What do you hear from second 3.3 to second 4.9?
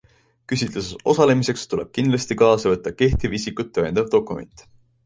isikut tõendav dokument.